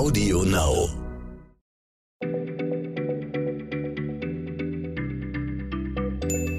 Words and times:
Audio 0.00 0.42
Now. 0.44 0.88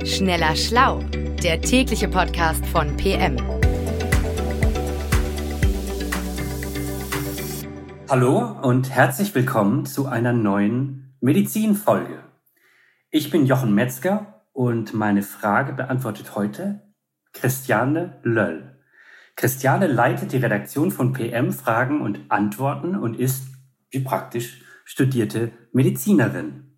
Schneller 0.06 0.56
Schlau, 0.56 1.00
der 1.42 1.60
tägliche 1.60 2.08
Podcast 2.08 2.64
von 2.68 2.96
PM. 2.98 3.38
Hallo 8.08 8.60
und 8.62 8.92
herzlich 8.92 9.34
willkommen 9.34 9.88
zu 9.88 10.06
einer 10.06 10.34
neuen 10.34 11.16
Medizinfolge. 11.20 12.24
Ich 13.10 13.32
bin 13.32 13.48
Jochen 13.48 13.74
Metzger 13.74 14.46
und 14.54 14.94
meine 14.94 15.24
Frage 15.24 15.74
beantwortet 15.74 16.36
heute 16.36 16.94
Christiane 17.34 18.20
Löll. 18.22 18.81
Christiane 19.42 19.88
leitet 19.88 20.34
die 20.34 20.38
Redaktion 20.38 20.92
von 20.92 21.14
PM 21.14 21.52
Fragen 21.52 22.02
und 22.02 22.30
Antworten 22.30 22.96
und 22.96 23.20
ist, 23.20 23.46
wie 23.90 24.02
praktisch, 24.02 24.62
studierte 24.86 25.52
Medizinerin. 25.72 26.78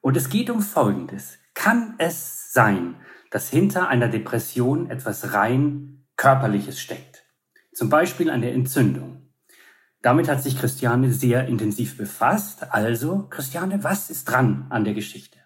Und 0.00 0.16
es 0.16 0.28
geht 0.28 0.48
um 0.48 0.62
Folgendes. 0.62 1.40
Kann 1.54 1.96
es 1.98 2.52
sein, 2.52 2.94
dass 3.32 3.50
hinter 3.50 3.88
einer 3.88 4.06
Depression 4.06 4.90
etwas 4.90 5.34
rein 5.34 6.04
körperliches 6.14 6.78
steckt? 6.80 7.24
Zum 7.74 7.88
Beispiel 7.88 8.30
eine 8.30 8.52
Entzündung. 8.52 9.32
Damit 10.02 10.28
hat 10.28 10.40
sich 10.40 10.56
Christiane 10.56 11.12
sehr 11.12 11.48
intensiv 11.48 11.96
befasst. 11.96 12.72
Also, 12.72 13.26
Christiane, 13.28 13.82
was 13.82 14.08
ist 14.08 14.26
dran 14.26 14.66
an 14.70 14.84
der 14.84 14.94
Geschichte? 14.94 15.41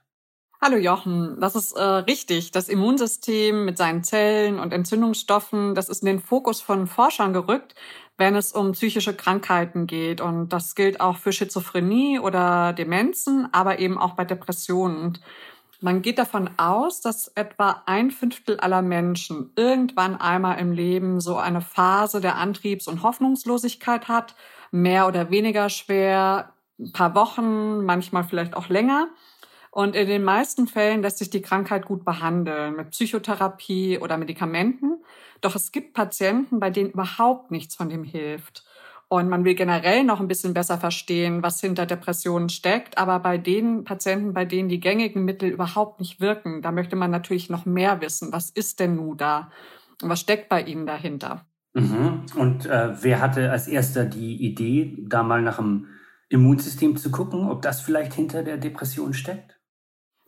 Hallo 0.58 0.78
Jochen, 0.78 1.38
das 1.38 1.54
ist 1.54 1.72
äh, 1.72 1.82
richtig. 1.82 2.50
Das 2.50 2.70
Immunsystem 2.70 3.66
mit 3.66 3.76
seinen 3.76 4.02
Zellen 4.02 4.58
und 4.58 4.72
Entzündungsstoffen, 4.72 5.74
das 5.74 5.90
ist 5.90 6.02
in 6.02 6.06
den 6.06 6.18
Fokus 6.18 6.62
von 6.62 6.86
Forschern 6.86 7.34
gerückt, 7.34 7.74
wenn 8.16 8.34
es 8.34 8.52
um 8.52 8.72
psychische 8.72 9.14
Krankheiten 9.14 9.86
geht. 9.86 10.22
Und 10.22 10.48
das 10.48 10.74
gilt 10.74 11.00
auch 11.00 11.18
für 11.18 11.32
Schizophrenie 11.32 12.20
oder 12.20 12.72
Demenzen, 12.72 13.48
aber 13.52 13.80
eben 13.80 13.98
auch 13.98 14.14
bei 14.14 14.24
Depressionen. 14.24 14.96
Und 14.96 15.20
man 15.82 16.00
geht 16.00 16.18
davon 16.18 16.48
aus, 16.56 17.02
dass 17.02 17.28
etwa 17.34 17.82
ein 17.84 18.10
Fünftel 18.10 18.58
aller 18.58 18.80
Menschen 18.80 19.52
irgendwann 19.56 20.18
einmal 20.18 20.58
im 20.58 20.72
Leben 20.72 21.20
so 21.20 21.36
eine 21.36 21.60
Phase 21.60 22.22
der 22.22 22.36
Antriebs- 22.36 22.88
und 22.88 23.02
Hoffnungslosigkeit 23.02 24.08
hat, 24.08 24.34
mehr 24.70 25.06
oder 25.06 25.30
weniger 25.30 25.68
schwer, 25.68 26.54
ein 26.78 26.92
paar 26.92 27.14
Wochen, 27.14 27.84
manchmal 27.84 28.24
vielleicht 28.24 28.56
auch 28.56 28.70
länger. 28.70 29.08
Und 29.76 29.94
in 29.94 30.06
den 30.06 30.24
meisten 30.24 30.68
Fällen 30.68 31.02
lässt 31.02 31.18
sich 31.18 31.28
die 31.28 31.42
Krankheit 31.42 31.84
gut 31.84 32.02
behandeln 32.02 32.76
mit 32.76 32.92
Psychotherapie 32.92 33.98
oder 33.98 34.16
Medikamenten. 34.16 35.04
Doch 35.42 35.54
es 35.54 35.70
gibt 35.70 35.92
Patienten, 35.92 36.60
bei 36.60 36.70
denen 36.70 36.92
überhaupt 36.92 37.50
nichts 37.50 37.74
von 37.74 37.90
dem 37.90 38.02
hilft. 38.02 38.64
Und 39.08 39.28
man 39.28 39.44
will 39.44 39.54
generell 39.54 40.02
noch 40.02 40.18
ein 40.18 40.28
bisschen 40.28 40.54
besser 40.54 40.78
verstehen, 40.78 41.42
was 41.42 41.60
hinter 41.60 41.84
Depressionen 41.84 42.48
steckt. 42.48 42.96
Aber 42.96 43.18
bei 43.18 43.36
den 43.36 43.84
Patienten, 43.84 44.32
bei 44.32 44.46
denen 44.46 44.70
die 44.70 44.80
gängigen 44.80 45.26
Mittel 45.26 45.50
überhaupt 45.50 46.00
nicht 46.00 46.22
wirken, 46.22 46.62
da 46.62 46.72
möchte 46.72 46.96
man 46.96 47.10
natürlich 47.10 47.50
noch 47.50 47.66
mehr 47.66 48.00
wissen. 48.00 48.32
Was 48.32 48.48
ist 48.48 48.80
denn 48.80 48.96
nun 48.96 49.18
da? 49.18 49.50
Und 50.02 50.08
was 50.08 50.20
steckt 50.20 50.48
bei 50.48 50.62
ihnen 50.62 50.86
dahinter? 50.86 51.44
Mhm. 51.74 52.22
Und 52.34 52.64
äh, 52.64 52.94
wer 53.02 53.20
hatte 53.20 53.50
als 53.50 53.68
erster 53.68 54.06
die 54.06 54.42
Idee, 54.42 54.96
da 55.06 55.22
mal 55.22 55.42
nach 55.42 55.58
dem 55.58 55.88
Immunsystem 56.30 56.96
zu 56.96 57.10
gucken, 57.10 57.50
ob 57.50 57.60
das 57.60 57.82
vielleicht 57.82 58.14
hinter 58.14 58.42
der 58.42 58.56
Depression 58.56 59.12
steckt? 59.12 59.55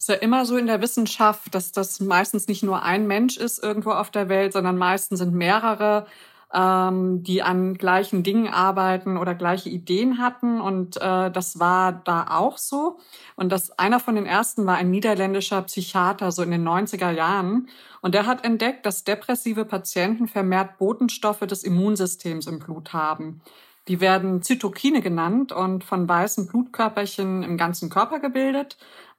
Ist 0.08 0.14
ja 0.14 0.22
immer 0.22 0.46
so 0.46 0.56
in 0.56 0.66
der 0.66 0.80
Wissenschaft, 0.80 1.54
dass 1.54 1.70
das 1.70 2.00
meistens 2.00 2.48
nicht 2.48 2.62
nur 2.62 2.82
ein 2.82 3.06
Mensch 3.06 3.36
ist 3.36 3.62
irgendwo 3.62 3.90
auf 3.90 4.10
der 4.10 4.30
Welt, 4.30 4.54
sondern 4.54 4.78
meistens 4.78 5.18
sind 5.18 5.34
mehrere, 5.34 6.06
ähm, 6.54 7.22
die 7.22 7.42
an 7.42 7.74
gleichen 7.74 8.22
Dingen 8.22 8.48
arbeiten 8.48 9.18
oder 9.18 9.34
gleiche 9.34 9.68
Ideen 9.68 10.16
hatten. 10.16 10.62
Und 10.62 10.96
äh, 10.96 11.30
das 11.30 11.60
war 11.60 11.92
da 11.92 12.28
auch 12.30 12.56
so. 12.56 12.98
Und 13.36 13.52
das 13.52 13.78
einer 13.78 14.00
von 14.00 14.14
den 14.14 14.24
ersten 14.24 14.64
war 14.64 14.76
ein 14.76 14.90
niederländischer 14.90 15.60
Psychiater, 15.60 16.32
so 16.32 16.42
in 16.42 16.52
den 16.52 16.66
90er 16.66 17.10
Jahren. 17.10 17.68
Und 18.00 18.14
der 18.14 18.24
hat 18.24 18.46
entdeckt, 18.46 18.86
dass 18.86 19.04
depressive 19.04 19.66
Patienten 19.66 20.26
vermehrt 20.26 20.78
Botenstoffe 20.78 21.40
des 21.40 21.64
Immunsystems 21.64 22.46
im 22.46 22.60
Blut 22.60 22.94
haben. 22.94 23.42
Die 23.88 24.00
werden 24.00 24.42
Zytokine 24.42 25.00
genannt 25.00 25.50
und 25.50 25.82
von 25.82 26.08
weißen 26.08 26.46
Blutkörperchen 26.46 27.42
im 27.42 27.56
ganzen 27.56 27.90
Körper 27.90 28.20
gebildet 28.20 28.78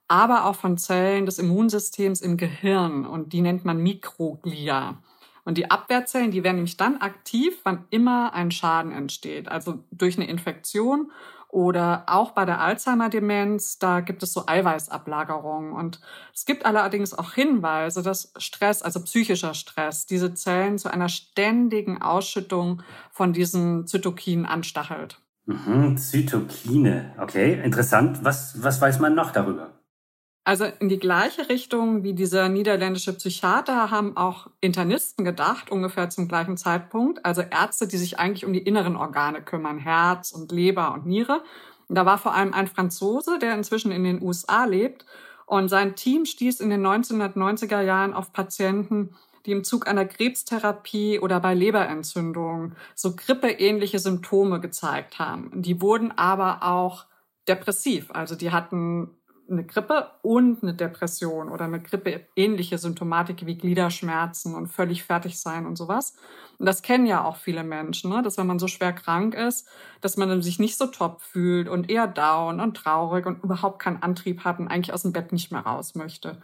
aber 0.09 0.45
auch 0.45 0.55
von 0.55 0.77
Zellen 0.77 1.25
des 1.25 1.39
Immunsystems 1.39 2.19
im 2.19 2.35
Gehirn 2.35 3.05
und 3.05 3.31
die 3.31 3.41
nennt 3.41 3.63
man 3.63 3.81
Mikroglia. 3.81 5.01
Und 5.45 5.57
die 5.57 5.71
Abwehrzellen, 5.71 6.31
die 6.31 6.43
werden 6.43 6.57
nämlich 6.57 6.77
dann 6.77 6.97
aktiv, 6.97 7.59
wann 7.63 7.85
immer 7.89 8.33
ein 8.33 8.51
Schaden 8.51 8.91
entsteht, 8.91 9.47
also 9.47 9.83
durch 9.91 10.17
eine 10.17 10.27
Infektion 10.27 11.11
oder 11.47 12.03
auch 12.05 12.31
bei 12.31 12.45
der 12.45 12.61
Alzheimer-Demenz, 12.61 13.79
da 13.79 14.01
gibt 14.01 14.21
es 14.21 14.33
so 14.33 14.45
Eiweißablagerungen. 14.45 15.73
Und 15.73 15.99
es 16.33 16.45
gibt 16.45 16.65
allerdings 16.65 17.15
auch 17.15 17.33
Hinweise, 17.33 18.03
dass 18.03 18.33
Stress, 18.37 18.83
also 18.83 19.03
psychischer 19.03 19.55
Stress, 19.55 20.05
diese 20.05 20.35
Zellen 20.35 20.77
zu 20.77 20.93
einer 20.93 21.09
ständigen 21.09 22.01
Ausschüttung 22.01 22.83
von 23.11 23.33
diesen 23.33 23.87
Zytokinen 23.87 24.45
anstachelt. 24.45 25.19
Mhm, 25.47 25.97
Zytokine, 25.97 27.15
okay, 27.19 27.59
interessant. 27.63 28.23
Was, 28.23 28.61
was 28.61 28.79
weiß 28.79 28.99
man 28.99 29.15
noch 29.15 29.31
darüber? 29.31 29.78
Also 30.49 30.65
in 30.65 30.89
die 30.89 30.97
gleiche 30.97 31.47
Richtung 31.47 32.01
wie 32.01 32.13
dieser 32.13 32.49
niederländische 32.49 33.13
Psychiater 33.13 33.91
haben 33.91 34.17
auch 34.17 34.47
Internisten 34.61 35.23
gedacht, 35.23 35.69
ungefähr 35.69 36.09
zum 36.09 36.27
gleichen 36.27 36.57
Zeitpunkt. 36.57 37.23
Also 37.23 37.41
Ärzte, 37.41 37.87
die 37.87 37.97
sich 37.97 38.17
eigentlich 38.17 38.45
um 38.45 38.53
die 38.53 38.63
inneren 38.63 38.95
Organe 38.95 39.43
kümmern, 39.43 39.77
Herz 39.77 40.31
und 40.31 40.51
Leber 40.51 40.91
und 40.95 41.05
Niere. 41.05 41.43
Und 41.87 41.93
da 41.93 42.07
war 42.07 42.17
vor 42.17 42.33
allem 42.33 42.55
ein 42.55 42.65
Franzose, 42.65 43.37
der 43.37 43.53
inzwischen 43.53 43.91
in 43.91 44.03
den 44.03 44.23
USA 44.23 44.65
lebt. 44.65 45.05
Und 45.45 45.69
sein 45.69 45.95
Team 45.95 46.25
stieß 46.25 46.61
in 46.61 46.71
den 46.71 46.83
1990er 46.83 47.81
Jahren 47.81 48.15
auf 48.15 48.33
Patienten, 48.33 49.15
die 49.45 49.51
im 49.51 49.63
Zug 49.63 49.87
einer 49.87 50.05
Krebstherapie 50.05 51.19
oder 51.19 51.39
bei 51.39 51.53
Leberentzündungen 51.53 52.75
so 52.95 53.15
grippeähnliche 53.15 53.99
Symptome 53.99 54.59
gezeigt 54.59 55.19
haben. 55.19 55.51
Die 55.61 55.79
wurden 55.79 56.11
aber 56.17 56.63
auch 56.63 57.05
depressiv. 57.47 58.09
Also 58.09 58.33
die 58.33 58.49
hatten 58.49 59.18
eine 59.49 59.65
Grippe 59.65 60.07
und 60.21 60.63
eine 60.63 60.73
Depression 60.73 61.49
oder 61.49 61.65
eine 61.65 61.81
Grippe-ähnliche 61.81 62.77
Symptomatik 62.77 63.45
wie 63.45 63.57
Gliederschmerzen 63.57 64.55
und 64.55 64.67
völlig 64.67 65.03
fertig 65.03 65.39
sein 65.39 65.65
und 65.65 65.77
sowas. 65.77 66.15
Und 66.57 66.65
das 66.65 66.81
kennen 66.81 67.05
ja 67.05 67.23
auch 67.23 67.37
viele 67.37 67.63
Menschen, 67.63 68.11
ne? 68.11 68.21
dass 68.21 68.37
wenn 68.37 68.47
man 68.47 68.59
so 68.59 68.67
schwer 68.67 68.93
krank 68.93 69.33
ist, 69.33 69.67
dass 70.01 70.17
man 70.17 70.41
sich 70.41 70.59
nicht 70.59 70.77
so 70.77 70.87
top 70.87 71.21
fühlt 71.21 71.69
und 71.69 71.89
eher 71.89 72.07
down 72.07 72.59
und 72.59 72.75
traurig 72.75 73.25
und 73.25 73.43
überhaupt 73.43 73.79
keinen 73.79 74.03
Antrieb 74.03 74.43
hat 74.43 74.59
und 74.59 74.67
eigentlich 74.67 74.93
aus 74.93 75.03
dem 75.03 75.13
Bett 75.13 75.31
nicht 75.31 75.51
mehr 75.51 75.61
raus 75.61 75.95
möchte. 75.95 76.37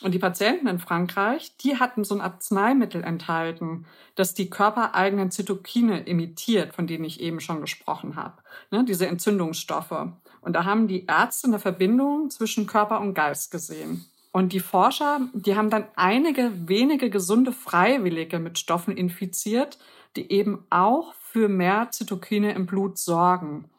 Und 0.00 0.12
die 0.12 0.20
Patienten 0.20 0.68
in 0.68 0.78
Frankreich, 0.78 1.56
die 1.56 1.76
hatten 1.76 2.04
so 2.04 2.14
ein 2.14 2.20
Arzneimittel 2.20 3.02
enthalten, 3.02 3.84
das 4.14 4.32
die 4.32 4.48
körpereigenen 4.48 5.32
Zytokine 5.32 6.04
imitiert, 6.04 6.72
von 6.72 6.86
denen 6.86 7.04
ich 7.04 7.20
eben 7.20 7.40
schon 7.40 7.60
gesprochen 7.60 8.14
habe. 8.14 8.40
Ne, 8.70 8.84
diese 8.84 9.08
Entzündungsstoffe. 9.08 10.12
Und 10.40 10.54
da 10.54 10.64
haben 10.64 10.88
die 10.88 11.06
Ärzte 11.06 11.48
eine 11.48 11.58
Verbindung 11.58 12.30
zwischen 12.30 12.66
Körper 12.66 13.00
und 13.00 13.14
Geist 13.14 13.50
gesehen. 13.50 14.06
Und 14.32 14.52
die 14.52 14.60
Forscher, 14.60 15.20
die 15.32 15.56
haben 15.56 15.70
dann 15.70 15.86
einige 15.96 16.52
wenige 16.68 17.10
gesunde 17.10 17.52
Freiwillige 17.52 18.38
mit 18.38 18.58
Stoffen 18.58 18.96
infiziert, 18.96 19.78
die 20.16 20.30
eben 20.30 20.64
auch 20.70 21.14
für 21.14 21.48
mehr 21.48 21.90
Zytokine 21.90 22.52
im 22.52 22.66
Blut 22.66 22.98
sorgen. 22.98 23.70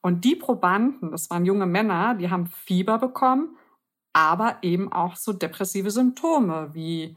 Und 0.00 0.24
die 0.24 0.36
Probanden, 0.36 1.10
das 1.10 1.30
waren 1.30 1.46
junge 1.46 1.66
Männer, 1.66 2.14
die 2.14 2.30
haben 2.30 2.46
Fieber 2.46 2.98
bekommen, 2.98 3.56
aber 4.12 4.58
eben 4.62 4.92
auch 4.92 5.16
so 5.16 5.32
depressive 5.32 5.90
Symptome 5.90 6.70
wie 6.74 7.16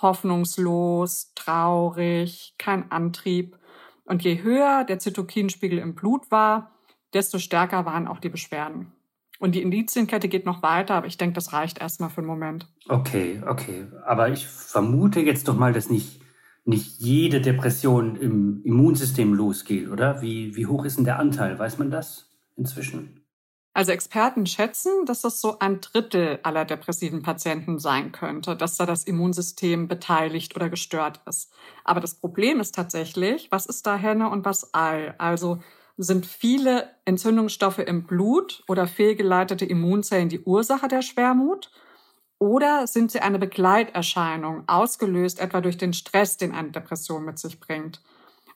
hoffnungslos, 0.00 1.32
traurig, 1.34 2.54
kein 2.58 2.90
Antrieb. 2.90 3.58
Und 4.04 4.24
je 4.24 4.42
höher 4.42 4.84
der 4.84 4.98
Zytokinspiegel 4.98 5.78
im 5.78 5.94
Blut 5.94 6.30
war, 6.30 6.72
desto 7.14 7.38
stärker 7.38 7.84
waren 7.84 8.06
auch 8.06 8.18
die 8.18 8.28
Beschwerden. 8.28 8.92
Und 9.38 9.56
die 9.56 9.62
Indizienkette 9.62 10.28
geht 10.28 10.46
noch 10.46 10.62
weiter, 10.62 10.94
aber 10.94 11.08
ich 11.08 11.18
denke, 11.18 11.34
das 11.34 11.52
reicht 11.52 11.80
erstmal 11.80 12.10
für 12.10 12.18
einen 12.18 12.28
Moment. 12.28 12.68
Okay, 12.88 13.42
okay. 13.44 13.86
Aber 14.06 14.28
ich 14.28 14.46
vermute 14.46 15.18
jetzt 15.20 15.48
doch 15.48 15.56
mal, 15.56 15.72
dass 15.72 15.90
nicht, 15.90 16.20
nicht 16.64 17.00
jede 17.00 17.40
Depression 17.40 18.14
im 18.14 18.62
Immunsystem 18.62 19.34
losgeht, 19.34 19.90
oder? 19.90 20.22
Wie, 20.22 20.54
wie 20.54 20.66
hoch 20.66 20.84
ist 20.84 20.98
denn 20.98 21.04
der 21.04 21.18
Anteil? 21.18 21.58
Weiß 21.58 21.78
man 21.78 21.90
das 21.90 22.30
inzwischen? 22.56 23.22
Also 23.74 23.90
Experten 23.92 24.46
schätzen, 24.46 25.06
dass 25.06 25.22
das 25.22 25.40
so 25.40 25.58
ein 25.58 25.80
Drittel 25.80 26.38
aller 26.42 26.66
depressiven 26.66 27.22
Patienten 27.22 27.78
sein 27.78 28.12
könnte, 28.12 28.54
dass 28.54 28.76
da 28.76 28.84
das 28.84 29.04
Immunsystem 29.04 29.88
beteiligt 29.88 30.54
oder 30.54 30.68
gestört 30.68 31.20
ist. 31.26 31.50
Aber 31.82 32.00
das 32.00 32.14
Problem 32.14 32.60
ist 32.60 32.74
tatsächlich, 32.74 33.50
was 33.50 33.64
ist 33.64 33.86
da 33.86 33.96
Henne 33.96 34.28
und 34.28 34.44
was 34.44 34.74
Ei? 34.74 35.14
Also 35.18 35.62
sind 35.96 36.26
viele 36.26 36.90
Entzündungsstoffe 37.04 37.78
im 37.78 38.04
Blut 38.04 38.64
oder 38.68 38.86
fehlgeleitete 38.86 39.64
Immunzellen 39.64 40.28
die 40.28 40.40
Ursache 40.40 40.88
der 40.88 41.02
Schwermut? 41.02 41.70
Oder 42.38 42.86
sind 42.86 43.12
sie 43.12 43.20
eine 43.20 43.38
Begleiterscheinung, 43.38 44.64
ausgelöst 44.68 45.38
etwa 45.38 45.60
durch 45.60 45.76
den 45.76 45.92
Stress, 45.92 46.36
den 46.36 46.52
eine 46.52 46.72
Depression 46.72 47.24
mit 47.24 47.38
sich 47.38 47.60
bringt? 47.60 48.02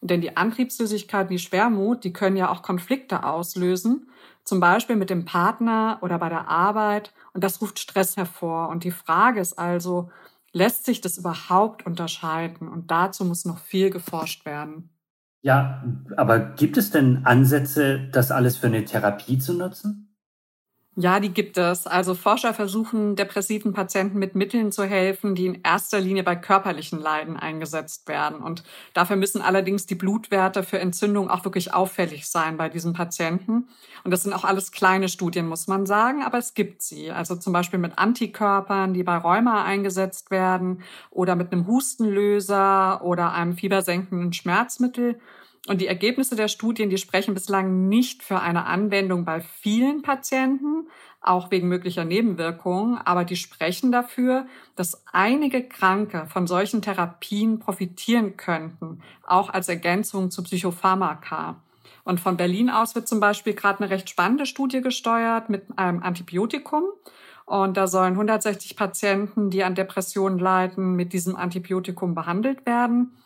Denn 0.00 0.20
die 0.20 0.36
Antriebslosigkeit 0.36 1.30
wie 1.30 1.38
Schwermut, 1.38 2.04
die 2.04 2.12
können 2.12 2.36
ja 2.36 2.50
auch 2.50 2.62
Konflikte 2.62 3.24
auslösen, 3.24 4.10
zum 4.44 4.60
Beispiel 4.60 4.96
mit 4.96 5.10
dem 5.10 5.24
Partner 5.24 5.98
oder 6.02 6.18
bei 6.18 6.28
der 6.28 6.48
Arbeit. 6.48 7.12
Und 7.32 7.44
das 7.44 7.60
ruft 7.60 7.78
Stress 7.78 8.16
hervor. 8.16 8.68
Und 8.68 8.84
die 8.84 8.90
Frage 8.90 9.40
ist 9.40 9.58
also, 9.58 10.10
lässt 10.52 10.84
sich 10.84 11.00
das 11.00 11.18
überhaupt 11.18 11.86
unterscheiden? 11.86 12.68
Und 12.68 12.90
dazu 12.90 13.24
muss 13.24 13.44
noch 13.44 13.58
viel 13.58 13.90
geforscht 13.90 14.44
werden. 14.46 14.95
Ja, 15.46 15.84
aber 16.16 16.40
gibt 16.40 16.76
es 16.76 16.90
denn 16.90 17.24
Ansätze, 17.24 18.08
das 18.10 18.32
alles 18.32 18.56
für 18.56 18.66
eine 18.66 18.84
Therapie 18.84 19.38
zu 19.38 19.54
nutzen? 19.54 20.05
Ja, 20.98 21.20
die 21.20 21.28
gibt 21.28 21.58
es. 21.58 21.86
Also 21.86 22.14
Forscher 22.14 22.54
versuchen, 22.54 23.16
depressiven 23.16 23.74
Patienten 23.74 24.18
mit 24.18 24.34
Mitteln 24.34 24.72
zu 24.72 24.82
helfen, 24.84 25.34
die 25.34 25.44
in 25.44 25.60
erster 25.62 26.00
Linie 26.00 26.22
bei 26.22 26.36
körperlichen 26.36 26.98
Leiden 26.98 27.36
eingesetzt 27.36 28.08
werden. 28.08 28.38
Und 28.38 28.62
dafür 28.94 29.16
müssen 29.16 29.42
allerdings 29.42 29.84
die 29.84 29.94
Blutwerte 29.94 30.62
für 30.62 30.78
Entzündung 30.78 31.28
auch 31.28 31.44
wirklich 31.44 31.74
auffällig 31.74 32.26
sein 32.26 32.56
bei 32.56 32.70
diesen 32.70 32.94
Patienten. 32.94 33.68
Und 34.04 34.10
das 34.10 34.22
sind 34.22 34.32
auch 34.32 34.44
alles 34.44 34.72
kleine 34.72 35.10
Studien, 35.10 35.46
muss 35.46 35.66
man 35.66 35.84
sagen, 35.84 36.22
aber 36.22 36.38
es 36.38 36.54
gibt 36.54 36.80
sie. 36.80 37.10
Also 37.10 37.36
zum 37.36 37.52
Beispiel 37.52 37.78
mit 37.78 37.98
Antikörpern, 37.98 38.94
die 38.94 39.02
bei 39.02 39.18
Rheuma 39.18 39.64
eingesetzt 39.64 40.30
werden 40.30 40.82
oder 41.10 41.36
mit 41.36 41.52
einem 41.52 41.66
Hustenlöser 41.66 43.04
oder 43.04 43.34
einem 43.34 43.52
fiebersenkenden 43.54 44.32
Schmerzmittel. 44.32 45.20
Und 45.66 45.80
die 45.80 45.88
Ergebnisse 45.88 46.36
der 46.36 46.48
Studien, 46.48 46.90
die 46.90 46.98
sprechen 46.98 47.34
bislang 47.34 47.88
nicht 47.88 48.22
für 48.22 48.40
eine 48.40 48.66
Anwendung 48.66 49.24
bei 49.24 49.40
vielen 49.40 50.02
Patienten, 50.02 50.88
auch 51.20 51.50
wegen 51.50 51.66
möglicher 51.66 52.04
Nebenwirkungen, 52.04 52.98
aber 52.98 53.24
die 53.24 53.34
sprechen 53.34 53.90
dafür, 53.90 54.46
dass 54.76 55.02
einige 55.12 55.64
Kranke 55.64 56.26
von 56.28 56.46
solchen 56.46 56.82
Therapien 56.82 57.58
profitieren 57.58 58.36
könnten, 58.36 59.02
auch 59.26 59.50
als 59.50 59.68
Ergänzung 59.68 60.30
zu 60.30 60.44
Psychopharmaka. 60.44 61.56
Und 62.04 62.20
von 62.20 62.36
Berlin 62.36 62.70
aus 62.70 62.94
wird 62.94 63.08
zum 63.08 63.18
Beispiel 63.18 63.54
gerade 63.54 63.80
eine 63.80 63.90
recht 63.90 64.08
spannende 64.08 64.46
Studie 64.46 64.80
gesteuert 64.80 65.50
mit 65.50 65.64
einem 65.76 66.04
Antibiotikum. 66.04 66.84
Und 67.44 67.76
da 67.76 67.88
sollen 67.88 68.12
160 68.12 68.76
Patienten, 68.76 69.50
die 69.50 69.64
an 69.64 69.74
Depressionen 69.74 70.38
leiden, 70.38 70.94
mit 70.94 71.12
diesem 71.12 71.34
Antibiotikum 71.34 72.14
behandelt 72.14 72.64
werden. 72.64 73.16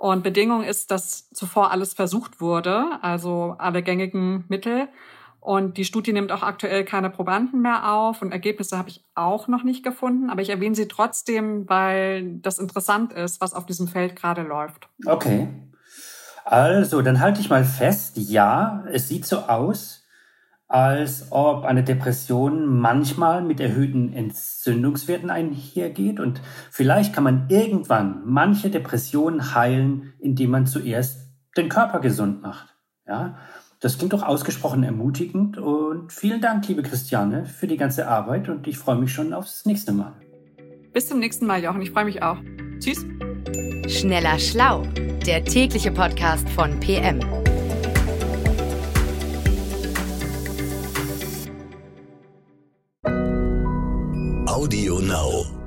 Und 0.00 0.22
Bedingung 0.22 0.64
ist, 0.64 0.90
dass 0.90 1.28
zuvor 1.28 1.72
alles 1.72 1.92
versucht 1.92 2.40
wurde, 2.40 2.86
also 3.02 3.56
alle 3.58 3.82
gängigen 3.82 4.46
Mittel. 4.48 4.88
Und 5.40 5.76
die 5.76 5.84
Studie 5.84 6.14
nimmt 6.14 6.32
auch 6.32 6.42
aktuell 6.42 6.86
keine 6.86 7.10
Probanden 7.10 7.60
mehr 7.60 7.92
auf 7.92 8.22
und 8.22 8.32
Ergebnisse 8.32 8.78
habe 8.78 8.88
ich 8.88 9.04
auch 9.14 9.46
noch 9.46 9.62
nicht 9.62 9.84
gefunden. 9.84 10.30
Aber 10.30 10.40
ich 10.40 10.48
erwähne 10.48 10.74
sie 10.74 10.88
trotzdem, 10.88 11.68
weil 11.68 12.38
das 12.38 12.58
interessant 12.58 13.12
ist, 13.12 13.42
was 13.42 13.52
auf 13.52 13.66
diesem 13.66 13.88
Feld 13.88 14.16
gerade 14.16 14.40
läuft. 14.40 14.88
Okay. 15.04 15.48
Also, 16.46 17.02
dann 17.02 17.20
halte 17.20 17.42
ich 17.42 17.50
mal 17.50 17.66
fest, 17.66 18.16
ja, 18.16 18.84
es 18.90 19.08
sieht 19.08 19.26
so 19.26 19.40
aus, 19.40 20.06
als 20.70 21.26
ob 21.30 21.64
eine 21.64 21.82
Depression 21.82 22.78
manchmal 22.78 23.42
mit 23.42 23.58
erhöhten 23.58 24.12
Entzündungswerten 24.12 25.28
einhergeht 25.28 26.20
und 26.20 26.40
vielleicht 26.70 27.12
kann 27.12 27.24
man 27.24 27.46
irgendwann 27.48 28.22
manche 28.24 28.70
Depressionen 28.70 29.56
heilen, 29.56 30.12
indem 30.20 30.50
man 30.50 30.66
zuerst 30.66 31.28
den 31.56 31.68
Körper 31.68 31.98
gesund 31.98 32.40
macht. 32.42 32.76
Ja, 33.04 33.36
das 33.80 33.98
klingt 33.98 34.12
doch 34.12 34.22
ausgesprochen 34.22 34.84
ermutigend 34.84 35.58
und 35.58 36.12
vielen 36.12 36.40
Dank, 36.40 36.68
liebe 36.68 36.84
Christiane, 36.84 37.46
für 37.46 37.66
die 37.66 37.76
ganze 37.76 38.06
Arbeit 38.06 38.48
und 38.48 38.68
ich 38.68 38.78
freue 38.78 38.96
mich 38.96 39.12
schon 39.12 39.32
aufs 39.32 39.66
nächste 39.66 39.90
Mal. 39.90 40.12
Bis 40.92 41.08
zum 41.08 41.18
nächsten 41.18 41.46
Mal, 41.46 41.64
Jochen. 41.64 41.82
Ich 41.82 41.90
freue 41.90 42.04
mich 42.04 42.22
auch. 42.22 42.38
Tschüss. 42.78 43.04
Schneller 43.88 44.38
Schlau, 44.38 44.84
der 45.26 45.44
tägliche 45.44 45.90
Podcast 45.90 46.48
von 46.50 46.78
PM. 46.78 47.39
Audio 54.70 55.00
Now. 55.00 55.59